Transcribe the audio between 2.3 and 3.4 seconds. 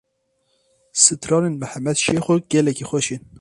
gelekî xweş in.